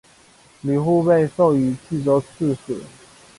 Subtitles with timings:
[0.63, 2.81] 吕护被授予冀州刺史。